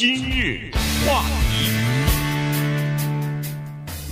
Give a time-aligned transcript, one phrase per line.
[0.00, 0.70] 今日
[1.06, 1.66] 话题，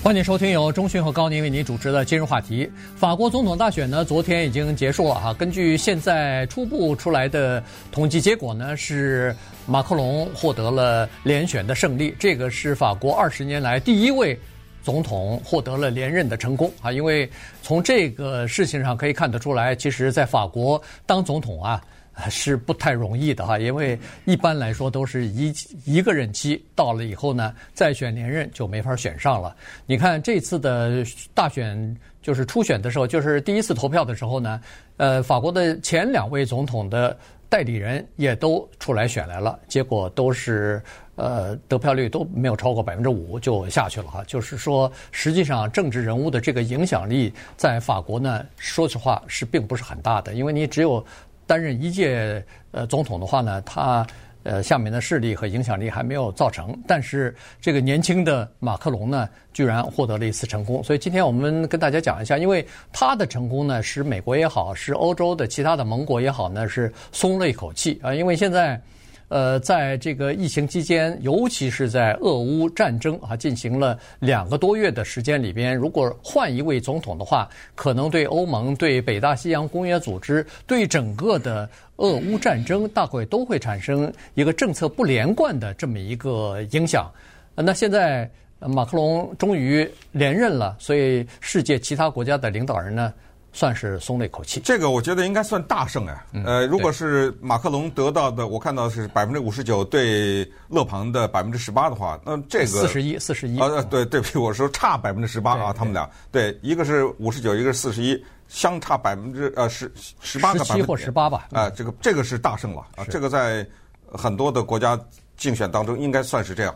[0.03, 2.71] 欢迎收听由中讯和高宁为您主持的今日话题。
[2.95, 5.32] 法国总统大选呢，昨天已经结束了哈。
[5.32, 12.15] 根据现在初步出来的统计结果呢，是马克龙获得了连选的胜利。
[12.19, 14.39] 这个是法国二十年来第一位
[14.83, 16.93] 总统获得了连任的成功啊。
[16.93, 17.27] 因为
[17.62, 21.83] 从这个事情上可以看得出来，其实在法国当总统啊。
[22.28, 29.54] 是不太容易的哈，因为一般来说都是一一个任期到了以后呢，再选连任就没法选上了。
[29.86, 34.60] 你看这次的大选，就是初选的时候，就是第一次投票的时候呢，
[34.96, 37.16] 呃，法国的前两位总统的
[37.48, 40.82] 代理人也都出来选来了，结果都是
[41.14, 44.24] 呃得票率都没有超过百分之五就下去了哈。
[44.26, 51.04] 就是说，实际上政治人物的这个影响力在法国呢，说实话是并不是很大的，因为你只有。
[51.48, 54.07] 担任一届呃总统的话呢，他
[54.45, 60.85] 呃下面的势力和影响力还没有造成，但是这个年轻的马克龙呢，居然获得了一次成功。
[60.85, 68.81] 所以今天我们跟大家讲一下，因为他的成功呢，使美国也好，使欧洲的其他的盟国也好呢，是松了一口气啊，因为现在。
[69.29, 87.11] 呃，在这个疫情期间，尤其是在俄乌战争啊进行了两个多月的时间里边，如果换一位总统的话，可能对欧盟、对北大西洋公约组织、对整个的俄乌战争，大概都会产生一个政策不连贯的这么一个影响。
[87.55, 88.29] 那现在
[88.61, 93.12] 马克龙终于连任了，所以世界其他国家的领导人呢，
[93.59, 96.27] 算是松了一口气，这个我觉得应该算大胜哎。
[96.45, 103.59] 呃，如果是马克龙得到的，我看到是百分之五十九对勒庞的百分之十八的话，那这个四十一，四十一。
[103.59, 110.78] 啊，对，对不起，我说差百分之十八啊，他们俩对，一个是五十九，一个是四十一，相差百分之呃十十八个百分点。
[110.78, 111.48] 十七或十八吧。
[111.50, 113.67] 啊，这个这个是大胜了啊，这个在
[114.12, 114.97] 很多的国家
[115.37, 116.72] 竞选当中应该算是这样。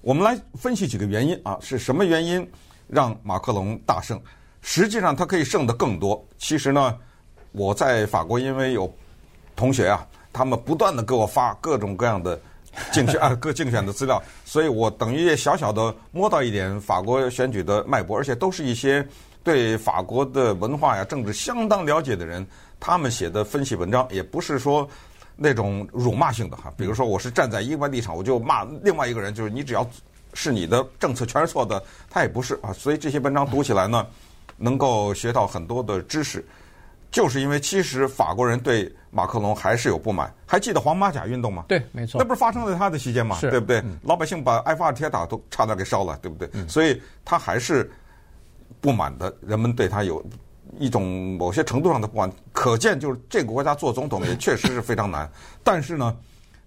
[0.00, 2.44] 我们来分析几个原因啊，是什么原因
[2.88, 4.20] 让马克龙大胜？
[4.66, 6.26] 实际上他可以胜得更多。
[6.38, 6.96] 其实呢，
[7.52, 8.90] 我在法国因为有
[9.54, 12.40] 同学啊，他们不断地给我发各种各样的
[12.90, 19.06] 竞选 啊各竞选的资料，所以我等于也小小的摸到一点法国选举的脉搏，而且都是一些
[19.44, 22.44] 对法国的文化呀、政治相当了解的人，
[22.80, 24.88] 他们写的分析文章也不是说
[25.36, 26.72] 那种辱骂性的哈。
[26.74, 29.86] 比如说我是站在一个立场，我就骂另外一个人，就是你只要
[30.32, 32.72] 是你的政策全是错的，他也不是啊。
[32.72, 34.06] 所以这些文章读起来呢。
[34.56, 36.44] 能够学到很多的知识，
[37.10, 40.32] 就是因为其实法国人对马克龙还是有不满。
[40.46, 41.64] 还记得黄马甲运动吗？
[41.68, 43.38] 对，没错，那不是发生在他的期间吗？
[43.40, 43.78] 对不对？
[43.80, 46.48] 嗯、老百姓把埃菲尔铁塔都差点给烧了，对不对？
[46.52, 47.90] 嗯、所以他还是
[48.80, 50.24] 不满的，人们对他有
[50.78, 52.30] 一种某些程度上的不满。
[52.52, 55.30] 可见，就是这个国家做总统也确实是非常难。
[55.62, 56.16] 但是呢，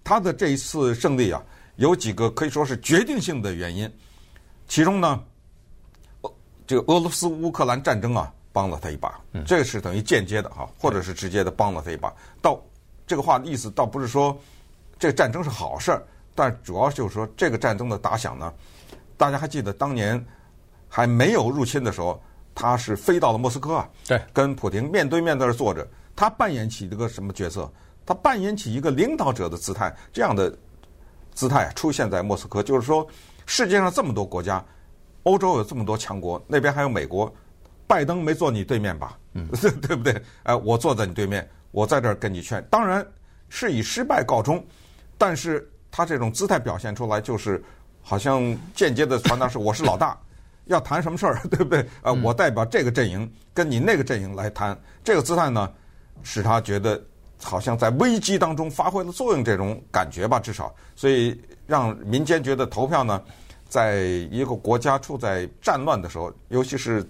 [0.04, 1.42] 他的这一次胜利啊，
[1.78, 3.90] 有几个可以说是决定性的原因，
[4.68, 5.24] 其中呢。
[6.68, 12.14] 这个俄罗斯乌克兰战争啊，帮了他一把，这个是等于间接的哈，或者是直接的帮了他一把。
[12.42, 12.62] 到
[13.08, 14.38] 这个话的意思倒不是说
[15.00, 16.04] 这个战争是好事儿，
[16.36, 18.54] 但主要就是说这个战争的打响呢，
[19.16, 20.24] 大家还记得当年
[20.90, 22.22] 还没有入侵的时候，
[22.54, 27.72] 他是飞到了莫斯科啊，对，跟普京面对面在那儿坐着，他扮演起一个什么角色？
[28.06, 30.54] 他扮演起一个领导者的姿态，这样的
[31.34, 33.08] 姿态出现在莫斯科，就是说
[33.46, 34.62] 世界上这么多国家。
[35.28, 37.32] 欧洲有这么多强国，那边还有美国，
[37.86, 39.18] 拜登没坐你对面吧？
[39.34, 39.46] 嗯，
[39.86, 40.22] 对不对？
[40.44, 43.06] 哎，我坐在你对面，我在这儿跟你劝，当然
[43.50, 44.66] 是以失败告终，
[45.18, 47.62] 但是他这种姿态表现出来，就是
[48.02, 50.18] 好像间接的传达是我是老大，
[50.68, 51.86] 要谈什么事儿，对不对？
[52.02, 55.70] 啊，我代表这个阵营跟你那个阵营来谈，这个姿态呢，
[56.24, 57.04] 使他觉得
[57.44, 63.22] 好像在危机当中发挥了作用，这种感觉吧，至少，所以让民间觉得投票呢。
[63.68, 64.02] 在
[64.32, 67.06] 一个国家处在战乱的时候，尤其是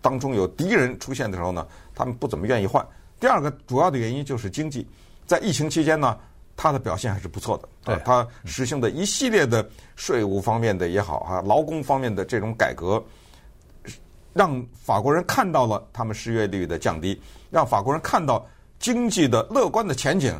[0.00, 2.84] 当中有敌人出现的时候呢，他们不怎么愿意换。
[3.20, 4.84] 第二个主要的原因就是经济，
[5.26, 6.18] 在疫情期间呢，
[6.56, 7.68] 它的表现还是不错的。
[7.84, 9.64] 对，它实行的一系列的
[9.94, 13.00] 税务方面的也好哈，劳工方面的这种改革，
[14.32, 18.44] 让法国人看到了他们失业率的降低，让法国人看到
[18.80, 20.34] 经济的乐观的前景。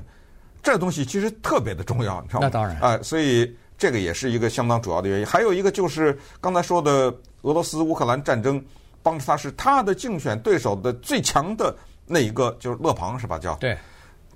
[0.60, 2.46] 这东西其实特别的重要，你知道吗？
[2.46, 2.76] 那当然。
[2.80, 3.56] 哎，所以。
[3.82, 8.64] 这个也是一个相当主要的原因，还有一个就是刚才说的俄罗斯乌克兰战争，
[9.02, 11.74] 帮助他是他的竞选对手的最强的
[12.06, 13.40] 那一个，就是勒庞是吧？
[13.40, 13.76] 叫对，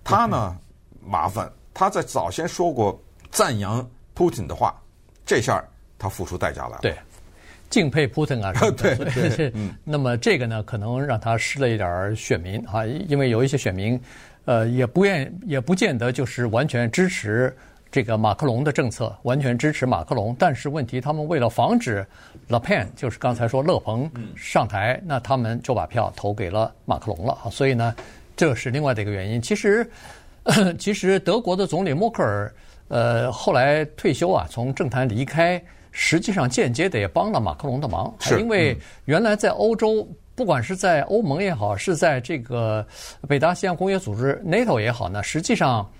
[0.03, 0.59] 他呢
[1.01, 3.01] 麻烦，他在早先说过
[3.31, 4.75] 赞扬普京的话，
[5.25, 5.65] 这下
[5.97, 6.81] 他付出代价了。
[6.83, 6.93] 对，
[7.71, 9.53] 敬佩普京啊， 对对。
[9.85, 14.01] 那么这个呢，可能让他失了一点选民啊，因为有一些选民，
[14.45, 17.57] 呃，也不愿也不见得就是完全支持。
[17.97, 20.37] 这个马克龙的政策，完全支持马克龙。
[20.39, 22.07] 但是问题，他们为了防止
[22.47, 24.07] Le Pen，就是刚才说勒庞
[24.37, 27.39] 上台，那他们就把票投给了马克龙了。
[27.51, 27.95] 所以呢，
[28.37, 29.41] 这是另外的一个原因。
[29.41, 29.91] 其实，
[30.79, 32.55] 其实德国的总理默克尔，
[32.89, 35.59] 呃，后来退休啊，从政坛离开，
[35.91, 38.77] 实际上间接的也帮了马克龙的忙，是因为
[39.07, 42.87] 原来在欧洲，不管是在欧盟也好，是在这个
[43.27, 45.91] 北大西洋公约组织 NATO 也好呢，实际上。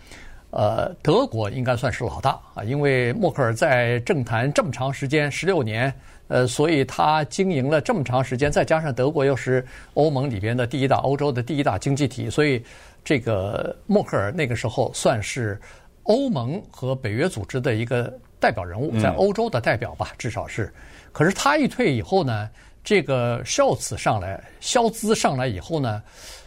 [0.51, 5.93] 呃，德国应该算是老大啊，因为默克尔在政坛这么长时间，十六年，
[6.29, 9.63] 呃，所以他经营了这么长时间，再加上德国又是
[9.95, 12.65] 欧盟里边的第一大、欧洲的第一大经济体，所以
[13.05, 15.61] 这个默克尔那个时候算是
[16.05, 18.11] 欧盟和北约组织的一个
[18.41, 20.73] 代表人物，在欧洲的代表吧，至少是。
[21.13, 22.49] 可是他一退以后呢，
[22.83, 26.03] 这个肖茨上来，肖兹上来以后呢，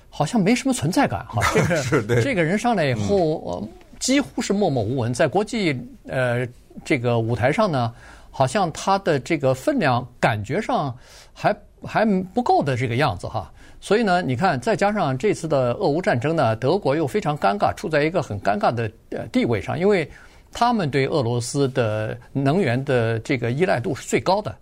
[0.09, 3.69] 好像没什么存在感哈，这个 这个人上来以后。
[3.99, 6.47] 几乎是默默无闻，在国际呃
[6.85, 7.93] 这个舞台上呢，
[8.31, 10.97] 好像他的这个分量感觉上
[11.33, 13.51] 还还不够的这个样子哈。
[13.81, 20.09] 所以呢，你看，再加上这次的俄乌战争呢，德国又非常尴尬，处在一个很尴尬的呃地位上，因为
[20.51, 24.55] 他们对俄罗斯的能源的这个依赖度是最高的，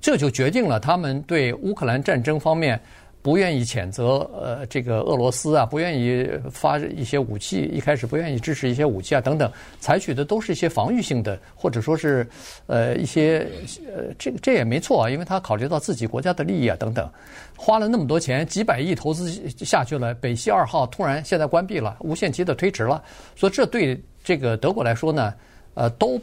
[0.00, 2.80] 这就决定了他们对乌克兰战争方面。
[3.26, 9.50] 不愿意谴责呃这个俄罗斯啊，不愿意发一些武器，一开始不愿意支持一些武器啊等等，
[9.80, 12.24] 采取的都是一些防御性的，或者说是
[12.68, 13.44] 呃一些
[13.88, 17.10] 呃这这也没错啊，因为他考虑到自己国家的利益啊等等，
[17.56, 19.28] 花了那么多钱几百亿投资
[19.64, 23.02] 下去了，北溪二号突然现在关闭了，无限期的推迟了，
[23.34, 25.34] 所以这对这个德国来说呢，
[25.74, 26.16] 呃都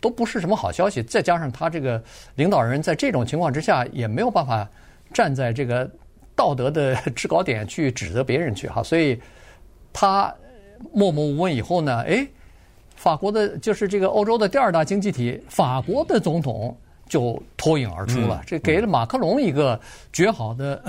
[0.00, 1.04] 都不是什么好消息。
[1.04, 2.02] 再加上他这个
[2.34, 4.68] 领导人在这种情况之下也没有办法
[5.14, 5.88] 站在这个。
[6.38, 9.20] 道德的制高点去指责别人去哈， 所以
[9.92, 10.32] 他
[10.92, 12.24] 默默无闻以后呢，哎，
[12.94, 19.78] 法国的就是这个欧洲的第二大经济体，法国的总统就脱颖而出了，这给了马克龙一个
[20.12, 20.80] 绝好的，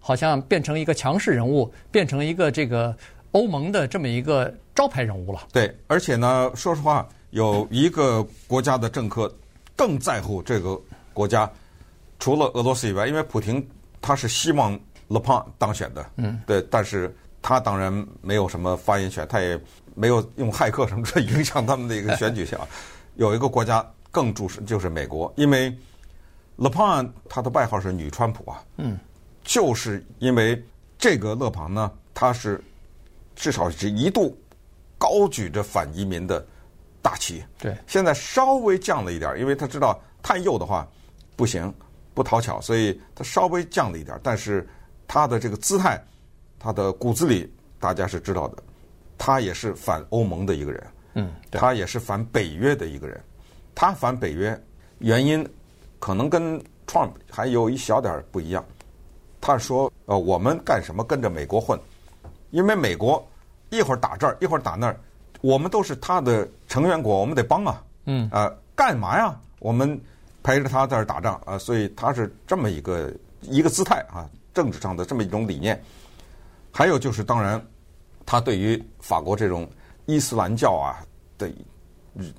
[0.00, 2.96] 好像变成一个强势人物，变成一个这个
[3.32, 5.48] 欧盟的这么一个招牌人物了。
[5.52, 9.30] 对，而且呢，说实话，有一个国家的政客
[9.76, 10.80] 更在乎这个
[11.12, 11.50] 国家，
[12.18, 13.62] 除了俄罗斯以外，因为普京。
[14.00, 14.78] 他是希望
[15.08, 19.58] 勒庞当选的，嗯，对，但是他当然没有什么发言权，他也
[19.94, 22.60] 没有用骇客什么的影响他们的一个选举项。
[23.16, 25.76] 有一个国家更注视，就是美国，因为
[26.56, 28.98] 勒庞他的外号是女川普啊，嗯，
[29.42, 30.62] 就是因为
[30.98, 32.62] 这个勒庞呢，他是
[33.34, 34.38] 至少是一度
[34.98, 36.44] 高举着反移民的
[37.00, 40.86] 大旗，对，现在稍微降了一点，因为他知道太右的话
[41.34, 41.72] 不行。
[42.18, 44.68] 不讨巧，所以他稍微降了一点，但是
[45.06, 46.02] 他的这个姿态，
[46.58, 47.48] 他的骨子里
[47.78, 48.60] 大家是知道的，
[49.16, 53.22] 他也是反欧盟的一个人，嗯，他也是反北约的一个人，
[53.72, 54.60] 他反北约
[54.98, 55.48] 原因
[56.00, 58.64] 可能跟 Trump 还有一小点不一样，
[59.40, 61.78] 他说呃我们干什么跟着美国混，
[62.50, 63.24] 因为美国
[63.70, 64.98] 一会儿打这儿一会儿打那儿，
[65.40, 69.40] 我们都是他的成员国，我们得帮啊，嗯，啊干嘛呀？
[69.60, 70.00] 我们。
[70.48, 73.12] 陪着他在这儿打仗啊，所以他是这么一个
[73.42, 75.78] 一个姿态啊，政治上的这么一种理念。
[76.72, 77.62] 还有就是，当然，
[78.24, 79.68] 他对于法国这种
[80.06, 81.04] 伊斯兰教啊
[81.36, 81.52] 的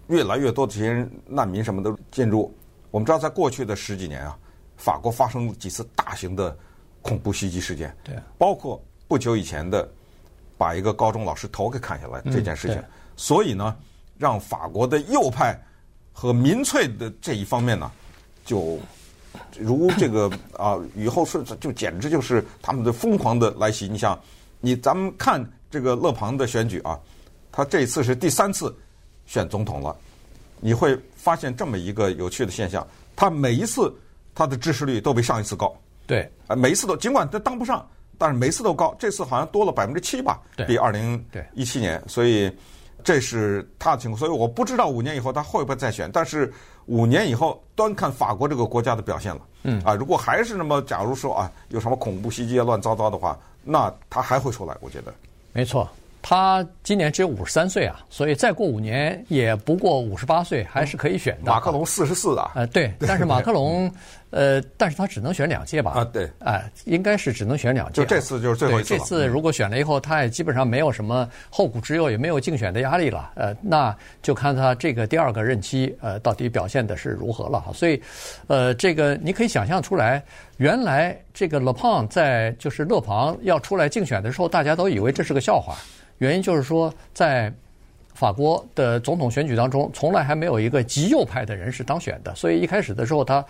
[0.08, 2.52] 越来越多的这些难民什么的进入，
[2.90, 4.36] 我们知道，在过去的十几年啊，
[4.76, 6.58] 法国发生了几次大型的
[7.04, 9.88] 恐怖袭击事件，对，包括不久以前的
[10.58, 12.84] 把一个高中老师头给砍下来这件事情，
[13.16, 13.78] 所以呢，
[14.18, 15.56] 让法国的右派
[16.12, 17.92] 和民粹的这一方面呢。
[18.50, 18.80] 就
[19.60, 20.28] 如这个
[20.58, 23.88] 啊，雨后春笋，就简直就是他们的疯狂的来袭。
[23.88, 24.20] 你想，
[24.60, 27.00] 你咱们看这个勒庞的选举啊，
[27.52, 28.76] 他这次是第三次
[29.28, 29.96] 选总统了，
[30.60, 33.94] 你会发现这么一个有趣的现象：他每一次
[34.34, 35.72] 他的支持率都比上一次高。
[36.08, 37.88] 对，啊，每一次都尽管他当不上，
[38.18, 38.96] 但是每次都高。
[38.98, 42.04] 这次好像多了百分之七吧，比二零一七年。
[42.08, 42.52] 所以
[43.04, 44.18] 这是他的情况。
[44.20, 46.52] 所以我不知道五年以后他会不会再选，但是。
[46.86, 49.42] 五年以后，端看法国这个国家的表现了。
[49.62, 54.76] 嗯啊，如果还是那么，假如说啊，有什么恐怖袭击啊、乱糟糟的话，那他还会出来。
[54.82, 55.14] 我觉得，
[55.54, 55.88] 没错。
[56.22, 61.52] 他今年只有五十三岁啊，所以再过五年也不过五十八岁，还是可以选的。
[61.52, 63.92] 马克龙四十四啊， 呃，对，但是马克龙，
[64.32, 65.92] 呃，但是他只能选两届吧？
[65.92, 68.02] 啊，对，哎，应该是只能选两届。
[68.02, 68.98] 就这次就是最后一次。
[68.98, 73.32] 这次如果选了以后，他也基本上没有什么后顾之忧，也没有竞选的压力了。
[73.36, 77.64] 呃，那就看他这个第二个任期，呃，到底表现的是如何了。
[77.74, 78.02] 所以，
[78.48, 80.24] 呃，这个你可以想象出来，
[80.60, 85.78] 原来这个勒庞在就是勒庞要出来竞选的时候，大家都以为这是个笑话。
[86.18, 87.52] 原因就是说，在
[88.14, 93.44] 法国的总统选举当中，从来还没有一个极右派的人士当选的，所以一开始的时候他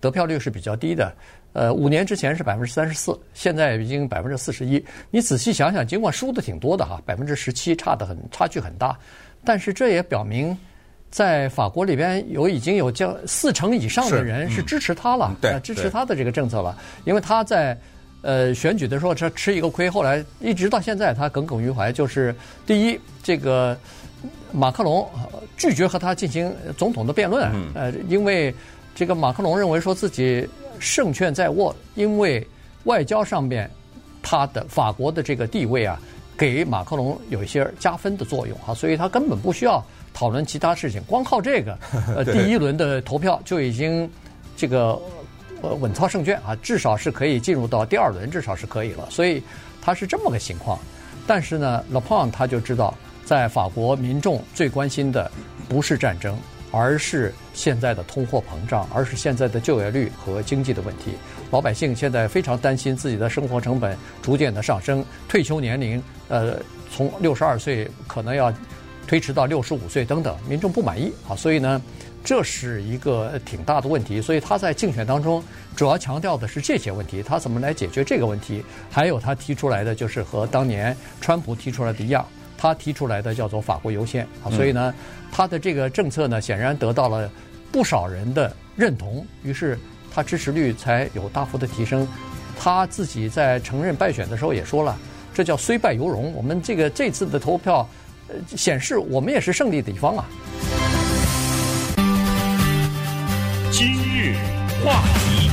[0.00, 1.14] 得票率是比较低的。
[1.52, 4.84] 呃，五年之前是百分之三十四，现在已经百分之四十一。
[5.08, 8.98] 你仔细想想，尽管输的挺多的哈，百分之十七，差得很，差距很大，
[9.44, 10.58] 但是这也表明，
[11.16, 17.74] 在法国里边有已经有将四成以上的人是支持他了，对，支持他的这个政策了，因为他在
[18.20, 22.34] 呃选举的时候他吃一个亏，后来一直到现在他耿耿于怀，就是
[22.66, 23.74] 第一，这个
[24.52, 25.08] 马克龙
[25.56, 28.54] 拒绝和他进行总统的辩论，呃，因为
[28.94, 30.46] 这个马克龙认为说自己。
[30.78, 32.46] 胜券在握，因为
[32.84, 33.70] 外交上面，
[34.22, 35.98] 他的法国的这个地位啊，
[36.36, 39.82] 给马克龙有一些加分的作用啊，所以他根本不需要
[40.16, 41.78] 讨论其他事情，光靠这个，
[42.16, 44.10] 呃，第一轮的投票就已经
[44.56, 44.98] 这个
[45.60, 49.42] 呃稳操胜券啊，至少是可以进入到第二轮，至少是可以了，所以
[49.82, 50.78] 他是这么个情况。
[51.26, 52.96] 但是呢，Le Pen 他就知道，
[53.26, 55.30] 在法国民众最关心的
[55.68, 56.34] 不是战争。
[56.72, 61.12] 而是现在的通货膨胀，而是现在的就业率和经济的问题。
[61.50, 66.56] 老百姓现在非常担心自己的生活成本逐渐的上升，退休年龄呃
[66.90, 68.52] 从六十二岁可能要
[69.06, 71.80] 推迟到六十五岁等等，民众不满意啊，所以呢，
[72.24, 74.20] 这是一个挺大的问题。
[74.20, 75.42] 所以他在竞选当中
[75.74, 78.64] 主要强调的是这些问题，他怎么来解决这个问题？
[78.90, 82.26] 还有他提出来的就是和当年川普提出来的一样。
[82.58, 84.92] 他提出来的叫做“法国优先”啊，所以呢，
[85.30, 87.30] 他的这个政策呢，显然得到了
[87.70, 89.78] 不少人的认同，于是
[90.10, 92.08] 他支持率才有大幅的提升。
[92.58, 94.96] 他自己在承认败选的时候也说了，
[95.34, 96.32] 这叫虽败犹荣。
[96.32, 97.86] 我们这个这次的投票，呃，
[98.56, 100.24] 显示我们也是胜利的一方啊。
[103.70, 104.34] 今日
[104.84, 105.50] 话题，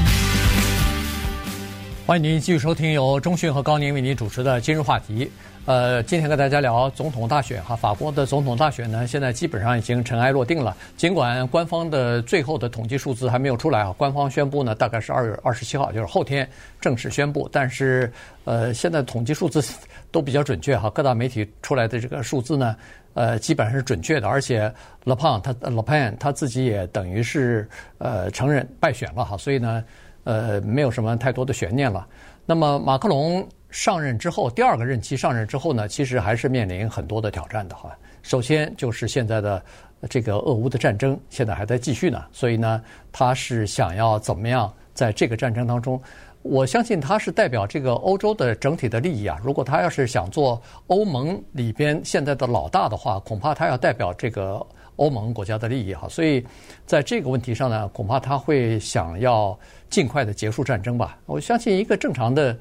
[2.06, 5.26] 欢迎您继续收听由中讯和高宁为您主持的《今日话题》。
[5.66, 10.76] 呃，今天跟大家聊总统大选哈，法国的总统大选呢，现在基本上已经尘埃落定了。
[10.98, 16.46] 尽管官方的最后的统计数字还没有出来啊，官方宣布呢，大概是二月二十七号，就是后天
[16.82, 17.48] 正式宣布。
[17.50, 18.12] 但是，
[18.44, 19.64] 呃，现在统计数字
[20.12, 22.76] 都比较准确哈，各大媒体出来的这个数字呢，
[23.14, 24.28] 呃，基本上是准确的。
[24.28, 24.70] 而且
[25.06, 27.66] ，Le Pen 他 Le Pen 他自己也等于是
[28.00, 29.82] 呃承认败选了哈，所以呢，
[30.26, 32.06] 呃，没有什么太多的悬念了。
[32.46, 33.48] 那么，马克龙。
[33.74, 37.92] 上任之后，第二个任期上任之后呢，其实还是面临很多的挑战的哈。
[38.22, 39.62] 首先就是现在的
[40.08, 42.80] 这个俄乌的战争，现在还在继续呢，所以呢，
[43.12, 46.00] 他是想要怎么样在这个战争当中，
[46.44, 49.40] 我相信他是代表这个欧洲的整体的利益啊。
[49.44, 54.64] 如果他要是想做欧盟里边现在的老大的话，恐怕他要代表这个
[54.98, 56.08] 欧盟国家的利益哈。
[56.08, 56.46] 所以
[56.86, 59.58] 在这个问题上呢，恐怕他会想要
[59.90, 61.18] 尽快的结束战争吧。
[61.26, 62.56] 我相信一个正常的。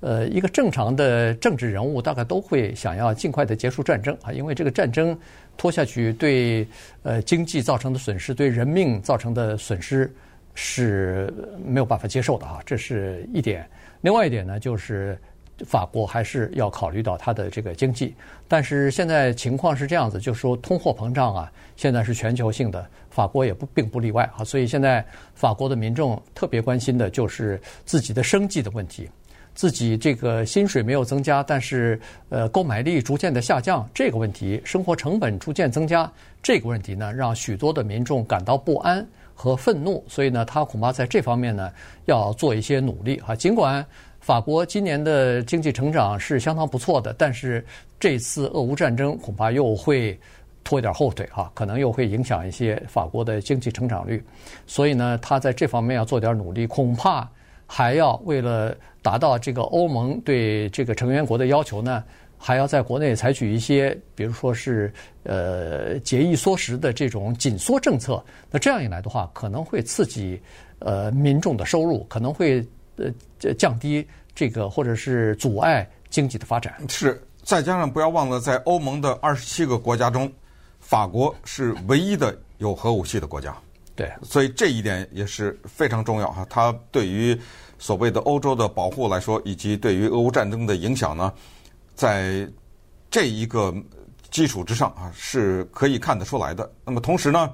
[0.00, 5.18] 呃，一个正常的政治人物大概都会想要尽快的结束战争啊，因为这个战争
[5.56, 6.66] 拖下去对
[7.02, 10.14] 呃经济造成的损失，对人命造成的损失
[10.54, 11.32] 是
[11.64, 13.66] 没有办法接受的啊，这是一点。
[14.02, 15.18] 另外一点呢，就是
[15.64, 18.14] 法国还是要考虑到它的这个经济，
[18.46, 29.08] 但是现在情况是这样子，就是说通货膨胀啊，现在是全球性的，法国也不并不例外啊，所以现在法国的民众特别关心的就是自己的生计的问题。
[29.56, 31.98] 自己这个薪水没有增加，但是
[32.28, 36.08] 呃购买力逐渐的下降，这个问题，生活成本逐渐增加，
[36.42, 41.72] 这个问题呢，让许多的民众感到不安和愤怒，所以呢，他恐怕在这方面呢
[42.04, 43.34] 要做一些努力啊。
[43.34, 43.84] 尽管
[44.20, 47.64] 法国今年的经济成长是相当不错的，但是
[47.98, 50.20] 这次俄乌战争恐怕又会
[50.64, 54.22] 拖一点后腿哈，可能又会影响一些法国的经济成长率，
[54.66, 57.26] 所以呢，他在这方面要做点努力，恐怕。
[57.66, 62.02] 还要为了达到这个欧盟对这个成员国的要求呢，
[62.38, 64.92] 还要在国内采取一些，比如说是
[65.24, 68.24] 呃节衣缩食的这种紧缩政策。
[68.50, 70.40] 那这样一来的话，可能会刺激
[70.78, 73.10] 呃民众的收入，可能会呃
[73.54, 76.74] 降低这个或者是阻碍经济的发展。
[76.88, 80.30] 是，再加上不要忘了，在欧盟的二十七个国家中，
[80.78, 83.56] 法国是唯一的有核武器的国家。
[83.96, 86.46] 对，所以这一点也是非常重要哈。
[86.50, 87.36] 它对于
[87.78, 91.32] 所谓的欧洲的保护来说，以及对于俄乌战争的影响呢，
[91.94, 92.46] 在
[93.10, 93.74] 这一个
[94.30, 96.70] 基础之上啊，是可以看得出来的。
[96.84, 97.50] 那么同时呢，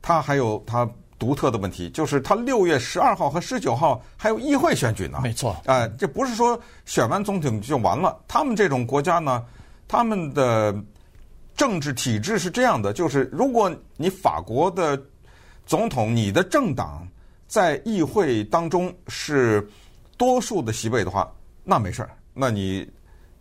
[0.00, 0.88] 它还有它
[1.18, 5.20] 独特的问题，就是它六月十二号和十九号还有议会选举呢。
[5.22, 8.18] 没错，哎，这不是说选完总统就完了。
[8.26, 9.44] 他们这种国家呢，
[9.86, 10.74] 他们的
[11.54, 14.98] 政治体制是这样的，就是如果你法国的
[15.66, 17.06] 总统，你的政党
[17.46, 19.66] 在议会当中是
[20.16, 21.30] 多数的席位的话，
[21.62, 22.88] 那没事儿，那你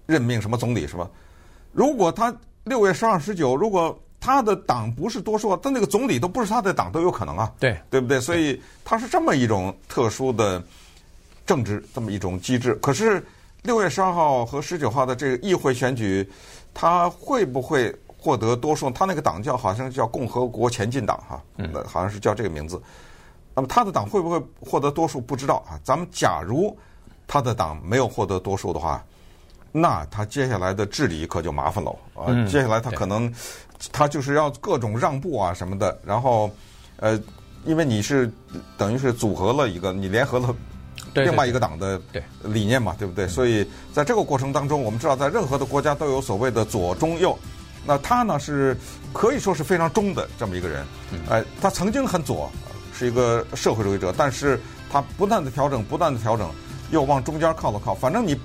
[0.05, 1.09] 任命什么总理是吧？
[1.71, 8.21] 如果他六月十二、十九，如果他的党不是多数，他那个总理都不是他的党都有可能啊，对对不对？
[8.21, 10.63] 所以他是这么一种特殊的
[11.45, 12.73] 政治，这么一种机制。
[12.75, 13.21] 可是
[13.63, 16.25] 六月十二号和十九号的这个议会选举，
[16.73, 18.89] 他会不会获得多数？
[18.91, 22.81] 他那个党叫好像叫共和国前进党哈，嗯，好像是叫这个名字。
[23.53, 25.19] 那么他的党会不会获得多数？
[25.19, 25.77] 不知道啊。
[25.83, 26.75] 咱们假如
[27.27, 29.03] 他的党没有获得多数的话。
[29.75, 32.25] 那他接下来的治理可就麻烦了啊！
[32.27, 33.33] 嗯、接下来他可能
[33.91, 36.47] 他就是要各种让步啊什么的，然后
[36.97, 37.19] 呃，
[37.65, 38.31] 因为你是
[38.77, 40.55] 等于是组合了一个，你联合了
[41.15, 41.99] 另外一个党的
[42.43, 43.27] 理念嘛，对不对？
[43.27, 47.35] 所以在这个过程当中，我们知道在任何的国家都有所谓的左中右，
[47.85, 48.77] 那他呢是
[49.11, 50.85] 可以说是非常中的这么一个人，
[51.29, 52.51] 哎，他曾经很左，
[52.97, 54.59] 是一个社会主义者，但是
[54.91, 56.49] 他不断的调整，不断的调整，
[56.91, 58.39] 又往中间靠了靠，反正你。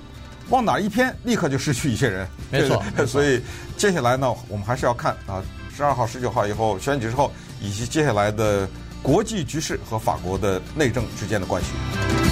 [0.49, 2.27] 往哪一偏，立刻就失去一些人。
[2.49, 3.05] 没错， 没错。
[3.05, 3.39] 所以
[3.77, 7.31] 接下来呢，我们还是要看啊，十二号、十九号以后选举之后，
[7.61, 8.67] 以及接下来的
[9.03, 12.28] 国际局势和法国的内政之间的关系。